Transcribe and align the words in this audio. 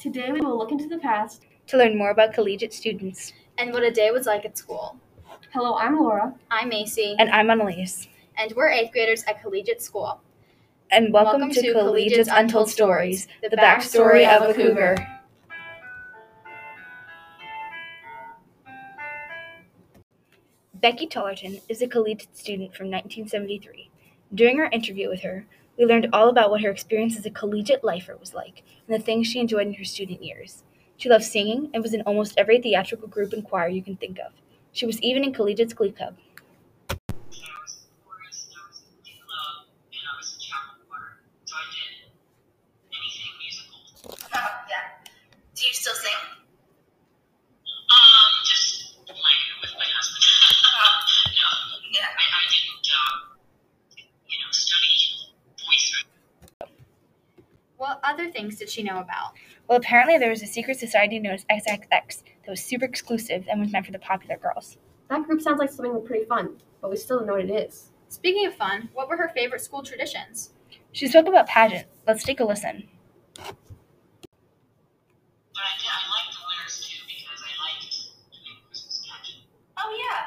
Today 0.00 0.32
we 0.32 0.40
will 0.40 0.56
look 0.56 0.72
into 0.72 0.88
the 0.88 0.96
past. 0.98 1.44
to 1.66 1.76
learn 1.76 1.98
more 1.98 2.10
about 2.10 2.32
collegiate 2.32 2.72
students. 2.72 3.34
and 3.58 3.70
what 3.72 3.82
a 3.82 3.90
day 3.90 4.10
was 4.10 4.24
like 4.26 4.46
at 4.46 4.56
school. 4.56 4.96
Hello, 5.52 5.76
I'm 5.76 6.00
Laura. 6.00 6.34
I'm 6.50 6.70
Macy, 6.70 7.14
And 7.18 7.28
I'm 7.28 7.50
Annalise. 7.50 8.08
and 8.38 8.50
we're 8.56 8.70
eighth 8.70 8.92
graders 8.92 9.22
at 9.24 9.42
Collegiate 9.42 9.82
School. 9.82 10.22
And 10.90 11.12
welcome, 11.12 11.50
to, 11.50 11.72
Collegiate's 11.74 12.30
Untold 12.32 12.70
Stories, 12.70 13.28
the 13.42 13.56
backstory 13.56 14.26
of 14.26 14.48
a 14.48 14.54
cougar. 14.54 14.96
Becky 20.74 21.06
Tolerton 21.06 21.60
is 21.68 21.82
a 21.82 21.86
collegiate 21.86 22.36
student 22.36 22.74
from 22.74 22.86
1973. 22.86 23.90
During 24.34 24.60
our 24.60 24.70
interview 24.70 25.10
with 25.10 25.20
her, 25.20 25.46
we 25.78 25.84
learned 25.84 26.08
all 26.12 26.28
about 26.28 26.50
what 26.50 26.62
her 26.62 26.70
experience 26.70 27.16
as 27.16 27.26
a 27.26 27.30
collegiate 27.30 27.84
lifer 27.84 28.16
was 28.16 28.34
like 28.34 28.62
and 28.86 28.94
the 28.94 29.04
things 29.04 29.26
she 29.26 29.40
enjoyed 29.40 29.66
in 29.66 29.74
her 29.74 29.84
student 29.84 30.22
years. 30.22 30.62
She 30.96 31.08
loved 31.08 31.24
singing 31.24 31.70
and 31.72 31.82
was 31.82 31.94
in 31.94 32.02
almost 32.02 32.34
every 32.36 32.60
theatrical 32.60 33.08
group 33.08 33.32
and 33.32 33.44
choir 33.44 33.68
you 33.68 33.82
can 33.82 33.96
think 33.96 34.18
of. 34.18 34.32
She 34.72 34.86
was 34.86 35.00
even 35.00 35.24
in 35.24 35.32
Collegiate's 35.32 35.72
Glee 35.72 35.92
Club. 35.92 36.16
Things 58.40 58.58
did 58.58 58.70
she 58.70 58.82
know 58.82 58.98
about? 58.98 59.32
Well, 59.68 59.78
apparently 59.78 60.18
there 60.18 60.30
was 60.30 60.42
a 60.42 60.46
secret 60.46 60.78
society 60.78 61.18
known 61.18 61.34
as 61.34 61.44
XXX 61.44 61.90
that 61.90 62.48
was 62.48 62.62
super 62.62 62.84
exclusive 62.84 63.46
and 63.48 63.60
was 63.60 63.70
meant 63.72 63.86
for 63.86 63.92
the 63.92 63.98
popular 63.98 64.36
girls. 64.38 64.76
That 65.08 65.24
group 65.24 65.40
sounds 65.40 65.58
like 65.58 65.70
something 65.70 66.04
pretty 66.04 66.24
fun, 66.24 66.56
but 66.80 66.90
we 66.90 66.96
still 66.96 67.18
don't 67.18 67.26
know 67.26 67.34
what 67.34 67.44
it 67.44 67.50
is. 67.50 67.90
Speaking 68.08 68.46
of 68.46 68.54
fun, 68.54 68.88
what 68.94 69.08
were 69.08 69.16
her 69.16 69.30
favorite 69.34 69.60
school 69.60 69.82
traditions? 69.82 70.50
She 70.92 71.06
spoke 71.06 71.26
about 71.26 71.46
pageant. 71.46 71.86
Let's 72.06 72.24
take 72.24 72.40
a 72.40 72.44
listen. 72.44 72.88
But 73.36 73.52
I 75.56 75.72
did, 75.78 75.86
the 76.32 76.42
winners 76.48 76.80
too 76.80 76.98
because 77.06 77.40
I 77.44 77.52
liked 77.62 77.92
doing 78.32 78.58
Oh, 79.78 79.90
yeah. 79.94 80.26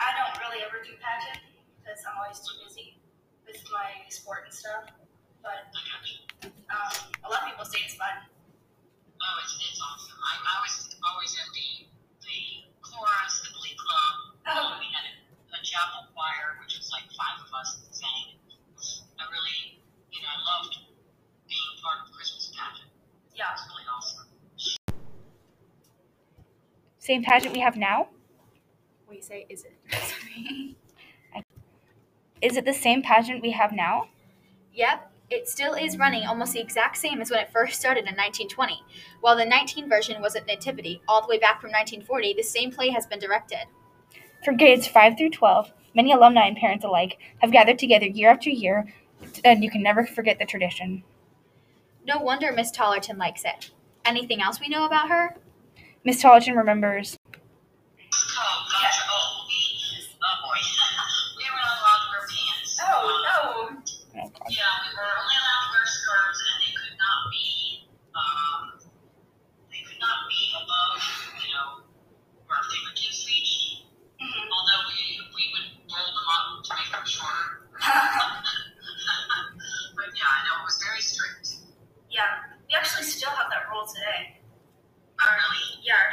I 0.00 0.12
don't 0.18 0.36
really 0.42 0.62
ever 0.64 0.84
do 0.84 0.90
pageant 1.00 1.40
because 1.80 2.00
I'm 2.04 2.18
always 2.20 2.40
too 2.40 2.52
busy 2.66 3.00
with 3.46 3.62
my 3.72 4.08
sport 4.10 4.44
and 4.44 4.54
stuff. 4.54 5.03
But 5.44 5.68
I 5.76 6.48
um, 6.72 6.92
a 7.20 7.28
lot 7.28 7.44
of 7.44 7.48
people 7.52 7.68
say 7.68 7.84
it's 7.84 8.00
fun. 8.00 8.16
Oh, 8.16 9.36
it's, 9.44 9.52
it's 9.60 9.76
awesome. 9.76 10.16
I, 10.16 10.32
I 10.40 10.56
was 10.64 10.96
always 11.04 11.36
in 11.36 11.48
the, 11.52 11.68
the 12.24 12.38
chorus, 12.80 13.44
the 13.44 13.52
glee 13.52 13.76
club. 13.76 14.14
Oh. 14.48 14.80
We 14.80 14.88
had 14.88 15.04
a, 15.04 15.14
a 15.52 15.60
chapel 15.60 16.08
choir, 16.16 16.56
which 16.64 16.80
was 16.80 16.88
like 16.96 17.04
five 17.12 17.36
of 17.44 17.52
us 17.52 17.76
that 17.84 17.92
sang. 17.92 18.40
I 19.20 19.28
really, 19.28 19.84
you 20.08 20.24
know, 20.24 20.32
I 20.32 20.40
loved 20.48 20.80
being 21.44 21.72
part 21.84 22.00
of 22.00 22.08
the 22.08 22.16
Christmas 22.16 22.48
pageant. 22.56 22.88
Yeah. 23.36 23.52
It 23.52 23.60
was 23.60 23.68
really 23.68 23.86
awesome. 23.92 24.24
Same 27.04 27.22
pageant 27.22 27.52
we 27.52 27.60
have 27.60 27.76
now? 27.76 28.08
We 29.04 29.20
say, 29.20 29.44
is 29.52 29.68
it? 29.68 29.76
Sorry. 29.92 30.74
Is 32.40 32.56
it 32.56 32.64
the 32.64 32.72
same 32.72 33.02
pageant 33.02 33.42
we 33.42 33.52
have 33.52 33.72
now? 33.72 34.08
Yep, 34.72 35.13
it 35.34 35.48
still 35.48 35.74
is 35.74 35.98
running 35.98 36.24
almost 36.24 36.52
the 36.52 36.60
exact 36.60 36.96
same 36.96 37.20
as 37.20 37.30
when 37.30 37.40
it 37.40 37.50
first 37.50 37.78
started 37.78 38.04
in 38.04 38.14
1920. 38.14 38.82
While 39.20 39.36
the 39.36 39.44
19 39.44 39.88
version 39.88 40.22
was 40.22 40.36
at 40.36 40.46
Nativity, 40.46 41.02
all 41.08 41.20
the 41.20 41.28
way 41.28 41.38
back 41.38 41.60
from 41.60 41.70
1940, 41.70 42.34
the 42.34 42.42
same 42.42 42.70
play 42.70 42.90
has 42.90 43.06
been 43.06 43.18
directed. 43.18 43.64
For 44.44 44.52
grades 44.52 44.86
5 44.86 45.18
through 45.18 45.30
12, 45.30 45.72
many 45.94 46.12
alumni 46.12 46.46
and 46.46 46.56
parents 46.56 46.84
alike 46.84 47.18
have 47.38 47.50
gathered 47.50 47.78
together 47.78 48.06
year 48.06 48.30
after 48.30 48.48
year, 48.48 48.92
and 49.44 49.64
you 49.64 49.70
can 49.70 49.82
never 49.82 50.06
forget 50.06 50.38
the 50.38 50.44
tradition. 50.44 51.02
No 52.06 52.18
wonder 52.18 52.52
Miss 52.52 52.70
Tolerton 52.70 53.18
likes 53.18 53.44
it. 53.44 53.70
Anything 54.04 54.40
else 54.40 54.60
we 54.60 54.68
know 54.68 54.84
about 54.84 55.08
her? 55.08 55.36
Miss 56.04 56.20
Tolerton 56.20 56.54
remembers 56.54 57.16
Oh, 58.36 58.66
gosh. 58.70 58.73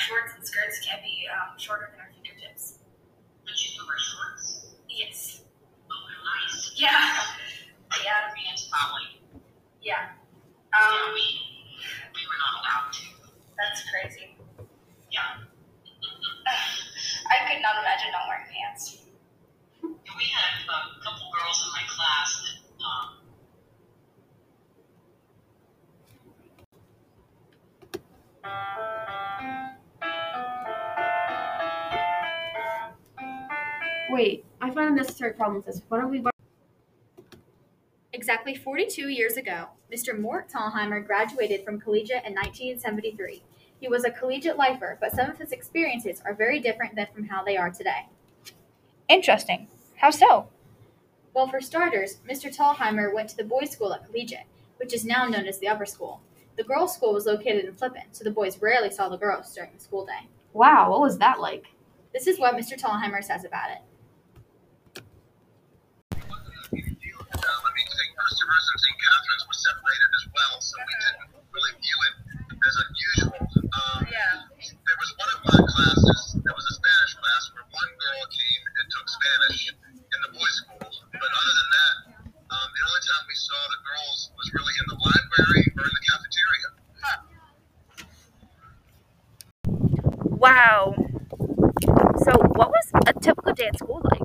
Shorts 0.00 0.32
and 0.36 0.44
skirts 0.46 0.80
can't 0.86 1.02
be 1.02 1.28
um, 1.28 1.56
shorter 1.58 1.88
than 1.92 2.00
our 2.00 2.10
fingertips. 2.12 2.78
But 3.44 3.54
you 3.60 3.68
can 3.76 3.86
wear 3.86 3.98
shorts. 4.00 4.72
Yes. 4.88 5.42
Oh, 5.90 5.94
nice. 6.24 6.72
Yeah. 6.76 6.88
Yeah. 8.02 8.32
Pants, 8.34 8.68
probably. 8.72 9.20
Yeah. 9.82 10.16
yeah, 10.72 10.78
Um, 10.78 11.12
we, 11.14 11.24
we 12.16 12.22
were 12.26 12.40
not 12.40 12.52
allowed 12.64 12.88
to. 12.96 13.04
that's 13.56 13.84
crazy. 13.92 14.36
Yeah. 15.12 15.44
I 17.30 17.36
could 17.48 17.62
not 17.62 17.76
imagine 17.80 18.10
not 18.12 18.24
wearing 18.28 18.48
pants. 18.48 18.98
We 19.82 20.24
had 20.28 20.64
a 20.64 21.00
couple 21.00 21.30
girls 21.32 21.58
in 21.64 21.70
my 21.72 21.84
class 21.88 22.30
that, 22.44 22.58
um, 22.84 23.08
Wait, 34.12 34.44
I 34.60 34.70
find 34.70 34.90
unnecessary 34.90 35.34
problems 35.34 35.66
with 35.66 35.76
this. 35.76 35.84
Why 35.88 36.00
don't 36.00 36.10
we 36.10 36.24
Exactly 38.12 38.56
42 38.56 39.08
years 39.08 39.36
ago, 39.36 39.66
Mr. 39.92 40.18
Mort 40.18 40.50
Thalhimer 40.50 41.06
graduated 41.06 41.64
from 41.64 41.80
Collegiate 41.80 42.24
in 42.26 42.34
1973. 42.34 43.42
He 43.80 43.88
was 43.88 44.04
a 44.04 44.10
collegiate 44.10 44.58
lifer, 44.58 44.98
but 45.00 45.12
some 45.12 45.30
of 45.30 45.38
his 45.38 45.52
experiences 45.52 46.20
are 46.24 46.34
very 46.34 46.58
different 46.58 46.96
than 46.96 47.06
from 47.14 47.28
how 47.28 47.44
they 47.44 47.56
are 47.56 47.70
today. 47.70 48.08
Interesting. 49.08 49.68
How 49.96 50.10
so? 50.10 50.48
Well, 51.32 51.46
for 51.46 51.60
starters, 51.60 52.18
Mr. 52.28 52.54
Thalhimer 52.54 53.14
went 53.14 53.28
to 53.30 53.36
the 53.36 53.44
boys' 53.44 53.70
school 53.70 53.94
at 53.94 54.04
Collegiate, 54.06 54.46
which 54.78 54.92
is 54.92 55.04
now 55.04 55.26
known 55.26 55.46
as 55.46 55.60
the 55.60 55.68
upper 55.68 55.86
school. 55.86 56.20
The 56.56 56.64
girls' 56.64 56.94
school 56.94 57.14
was 57.14 57.26
located 57.26 57.64
in 57.64 57.74
Flippin, 57.74 58.02
so 58.10 58.24
the 58.24 58.32
boys 58.32 58.60
rarely 58.60 58.90
saw 58.90 59.08
the 59.08 59.16
girls 59.16 59.54
during 59.54 59.70
the 59.72 59.80
school 59.80 60.04
day. 60.04 60.28
Wow, 60.52 60.90
what 60.90 61.00
was 61.00 61.18
that 61.18 61.38
like? 61.38 61.66
This 62.12 62.26
is 62.26 62.40
what 62.40 62.56
Mr. 62.56 62.78
Thalhimer 62.78 63.22
says 63.22 63.44
about 63.44 63.70
it. 63.70 63.78
So 70.80 70.88
we 70.88 70.96
didn't 70.96 71.44
really 71.52 71.76
view 71.76 71.98
it 72.08 72.14
as 72.56 72.74
unusual. 72.80 73.36
Yeah. 74.08 74.48
There 74.48 74.96
was 74.96 75.12
one 75.20 75.28
of 75.28 75.40
my 75.44 75.60
classes, 75.60 76.40
there 76.40 76.56
was 76.56 76.64
a 76.72 76.74
Spanish 76.80 77.20
class, 77.20 77.52
where 77.52 77.68
one 77.68 77.92
girl 78.00 78.24
came 78.32 78.62
and 78.64 78.86
took 78.88 79.04
Spanish 79.12 79.76
in 79.76 80.18
the 80.24 80.32
boys' 80.40 80.56
school. 80.64 80.80
But 80.80 81.28
other 81.36 81.52
than 81.52 81.68
that, 81.76 82.16
the 82.48 82.80
only 82.80 83.02
time 83.12 83.28
we 83.28 83.36
saw 83.36 83.60
the 83.60 83.80
girls 83.84 84.32
was 84.40 84.48
really 84.56 84.72
in 84.80 84.86
the 84.88 84.96
library 85.04 85.68
or 85.68 85.84
in 85.84 85.92
the 85.92 86.04
cafeteria. 86.08 86.68
Wow. 90.32 90.96
So, 92.24 92.32
what 92.56 92.72
was 92.72 92.88
a 93.04 93.12
typical 93.20 93.52
day 93.52 93.68
at 93.68 93.76
school 93.76 94.00
like? 94.08 94.24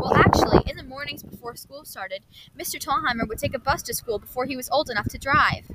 Well, 0.00 0.14
actually, 0.14 0.62
in 0.70 0.76
the 0.76 0.82
mornings 0.82 1.22
before 1.22 1.54
school 1.56 1.84
started, 1.84 2.22
Mr. 2.58 2.80
Thalhimer 2.82 3.28
would 3.28 3.38
take 3.38 3.54
a 3.54 3.58
bus 3.58 3.82
to 3.82 3.92
school 3.92 4.18
before 4.18 4.46
he 4.46 4.56
was 4.56 4.70
old 4.70 4.88
enough 4.88 5.08
to 5.10 5.18
drive. 5.18 5.70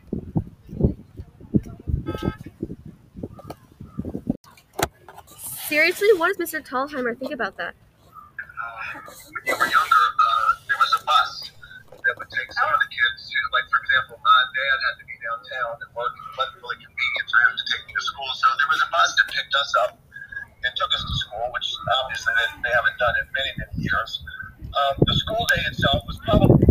Seriously, 5.65 6.13
what 6.21 6.29
does 6.29 6.37
Mr. 6.37 6.61
Thalhimer 6.61 7.17
think 7.17 7.33
about 7.33 7.57
that? 7.57 7.73
Um, 7.73 9.01
when 9.01 9.43
you 9.49 9.57
were 9.57 9.65
younger, 9.65 10.03
uh, 10.13 10.51
there 10.69 10.77
was 10.77 10.93
a 10.93 11.01
bus 11.01 11.49
that 11.89 12.13
would 12.21 12.29
take 12.29 12.53
some 12.53 12.69
of 12.69 12.77
the 12.77 12.89
kids 12.93 13.25
to, 13.25 13.37
like, 13.49 13.65
for 13.73 13.81
example, 13.81 14.21
my 14.21 14.39
dad 14.53 14.77
had 14.85 14.95
to 15.01 15.05
be 15.09 15.17
downtown 15.25 15.73
and 15.81 15.89
work. 15.97 16.13
It 16.13 16.37
wasn't 16.37 16.61
really 16.61 16.77
convenient 16.85 17.27
for 17.33 17.39
him 17.49 17.53
to 17.57 17.65
take 17.73 17.81
me 17.89 17.91
to 17.97 18.03
school. 18.05 18.29
So 18.37 18.45
there 18.61 18.69
was 18.69 18.81
a 18.85 18.89
bus 18.93 19.09
that 19.17 19.25
picked 19.33 19.55
us 19.57 19.71
up 19.81 19.91
and 19.97 20.71
took 20.77 20.91
us 20.93 21.01
to 21.01 21.15
school, 21.25 21.49
which 21.49 21.65
obviously 22.05 22.29
they, 22.37 22.69
they 22.69 22.73
haven't 22.77 22.97
done 23.01 23.15
in 23.17 23.25
many, 23.33 23.51
many 23.57 23.75
years. 23.89 24.21
Um, 24.69 25.01
the 25.01 25.17
school 25.17 25.49
day 25.49 25.65
itself 25.65 26.05
was 26.05 26.21
probably 26.21 26.61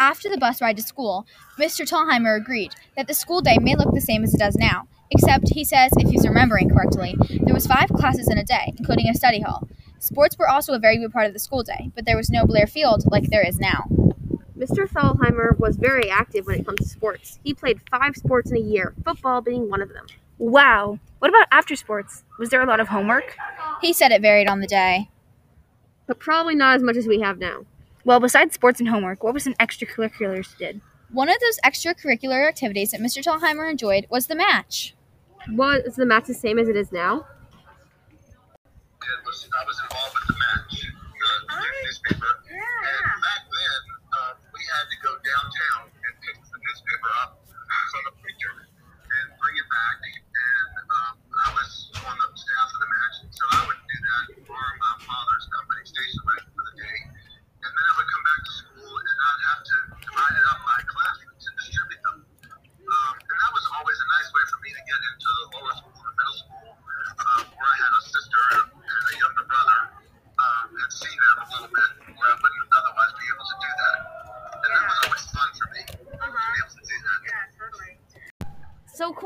After 0.00 0.30
the 0.30 0.38
bus 0.38 0.62
ride 0.62 0.78
to 0.78 0.82
school, 0.82 1.26
Mr. 1.58 1.86
Thalhimer 1.86 2.34
agreed 2.34 2.72
that 2.96 3.06
the 3.06 3.12
school 3.12 3.42
day 3.42 3.58
may 3.60 3.74
look 3.76 3.92
the 3.92 4.00
same 4.00 4.24
as 4.24 4.32
it 4.32 4.38
does 4.38 4.56
now, 4.56 4.88
except 5.10 5.50
he 5.52 5.62
says, 5.62 5.90
if 5.98 6.08
he's 6.08 6.26
remembering 6.26 6.70
correctly, 6.70 7.14
there 7.42 7.52
was 7.52 7.66
five 7.66 7.90
classes 7.90 8.26
in 8.30 8.38
a 8.38 8.42
day, 8.42 8.72
including 8.78 9.10
a 9.10 9.14
study 9.14 9.42
hall. 9.42 9.68
Sports 9.98 10.38
were 10.38 10.48
also 10.48 10.72
a 10.72 10.78
very 10.78 10.96
good 10.96 11.12
part 11.12 11.26
of 11.26 11.34
the 11.34 11.38
school 11.38 11.62
day, 11.62 11.90
but 11.94 12.06
there 12.06 12.16
was 12.16 12.30
no 12.30 12.46
Blair 12.46 12.66
Field 12.66 13.04
like 13.10 13.28
there 13.28 13.46
is 13.46 13.58
now. 13.58 13.84
Mr. 14.56 14.88
Thalhimer 14.88 15.58
was 15.58 15.76
very 15.76 16.10
active 16.10 16.46
when 16.46 16.60
it 16.60 16.64
comes 16.64 16.80
to 16.80 16.88
sports. 16.88 17.38
He 17.44 17.52
played 17.52 17.82
five 17.90 18.16
sports 18.16 18.50
in 18.50 18.56
a 18.56 18.60
year, 18.60 18.94
football 19.04 19.42
being 19.42 19.68
one 19.68 19.82
of 19.82 19.90
them. 19.90 20.06
Wow. 20.38 20.98
What 21.18 21.28
about 21.28 21.46
after 21.52 21.76
sports? 21.76 22.24
Was 22.38 22.48
there 22.48 22.62
a 22.62 22.66
lot 22.66 22.80
of 22.80 22.88
homework? 22.88 23.36
He 23.82 23.92
said 23.92 24.12
it 24.12 24.22
varied 24.22 24.48
on 24.48 24.60
the 24.60 24.66
day. 24.66 25.10
But 26.06 26.18
probably 26.18 26.54
not 26.54 26.76
as 26.76 26.82
much 26.82 26.96
as 26.96 27.06
we 27.06 27.20
have 27.20 27.38
now. 27.38 27.66
Well, 28.10 28.18
besides 28.18 28.54
sports 28.54 28.80
and 28.80 28.88
homework, 28.88 29.22
what 29.22 29.34
were 29.34 29.38
some 29.38 29.54
extracurriculars 29.60 30.50
you 30.50 30.56
did? 30.58 30.80
One 31.12 31.28
of 31.28 31.36
those 31.38 31.60
extracurricular 31.64 32.48
activities 32.48 32.90
that 32.90 33.00
Mr. 33.00 33.22
Thalhimer 33.22 33.70
enjoyed 33.70 34.08
was 34.10 34.26
the 34.26 34.34
match. 34.34 34.96
Was 35.50 35.94
the 35.94 36.06
match 36.06 36.26
the 36.26 36.34
same 36.34 36.58
as 36.58 36.66
it 36.66 36.74
is 36.74 36.90
now? 36.90 37.18
It 37.18 37.24
was, 39.24 39.48
I 39.56 39.64
was 39.64 39.80
involved 39.84 40.12
with 40.12 40.26
the 40.26 40.34
match, 40.42 40.70
the 40.70 40.76
student 41.46 41.86
newspaper. 41.86 42.26
And 42.50 43.22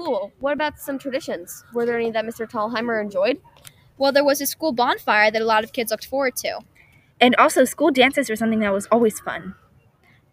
So 0.04 0.10
cool. 0.10 0.32
What 0.40 0.52
about 0.52 0.78
some 0.78 0.98
traditions? 0.98 1.64
Were 1.72 1.86
there 1.86 1.96
any 1.98 2.10
that 2.10 2.24
Mr. 2.24 2.48
Thalhimer 2.50 3.00
enjoyed? 3.00 3.40
Well, 3.96 4.12
there 4.12 4.24
was 4.24 4.40
a 4.40 4.46
school 4.46 4.72
bonfire 4.72 5.30
that 5.30 5.40
a 5.40 5.46
lot 5.46 5.64
of 5.64 5.72
kids 5.72 5.90
looked 5.90 6.06
forward 6.06 6.36
to. 6.36 6.60
And 7.20 7.34
also, 7.36 7.64
school 7.64 7.90
dances 7.90 8.28
were 8.28 8.36
something 8.36 8.60
that 8.60 8.72
was 8.72 8.86
always 8.92 9.20
fun. 9.20 9.54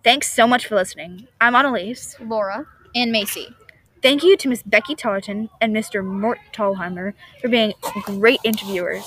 Thanks 0.03 0.31
so 0.31 0.45
much 0.45 0.65
for 0.65 0.75
listening. 0.75 1.27
I'm 1.39 1.55
Annalise. 1.55 2.17
Laura. 2.19 2.65
And 2.95 3.11
Macy. 3.11 3.55
Thank 4.01 4.23
you 4.23 4.35
to 4.37 4.49
Miss 4.49 4.63
Becky 4.63 4.95
Tolerton 4.95 5.49
and 5.61 5.73
Mr. 5.73 6.03
Mort 6.03 6.39
Thalhimer 6.53 7.13
for 7.39 7.47
being 7.47 7.73
great 8.03 8.39
interviewers, 8.43 9.05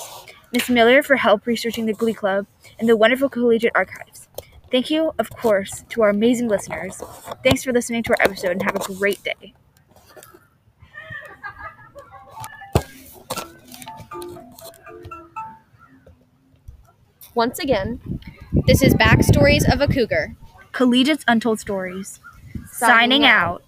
Miss 0.51 0.69
Miller 0.69 1.03
for 1.03 1.17
help 1.17 1.45
researching 1.45 1.85
the 1.85 1.93
Glee 1.93 2.13
Club, 2.13 2.47
and 2.79 2.89
the 2.89 2.97
wonderful 2.97 3.29
Collegiate 3.29 3.73
Archives. 3.75 4.29
Thank 4.71 4.89
you, 4.89 5.13
of 5.19 5.29
course, 5.29 5.83
to 5.89 6.01
our 6.01 6.09
amazing 6.09 6.47
listeners. 6.47 7.03
Thanks 7.43 7.63
for 7.63 7.73
listening 7.73 8.03
to 8.03 8.13
our 8.13 8.25
episode 8.25 8.51
and 8.51 8.63
have 8.63 8.75
a 8.75 8.93
great 8.93 9.21
day. 9.23 9.53
Once 17.35 17.59
again, 17.59 17.99
This 18.65 18.81
is 18.81 18.95
Backstories 18.95 19.71
of 19.71 19.81
a 19.81 19.87
Cougar. 19.87 20.35
Collegiate's 20.71 21.25
Untold 21.27 21.59
Stories. 21.59 22.19
Signing 22.71 23.21
Signing 23.21 23.25
out. 23.25 23.55
out. 23.55 23.63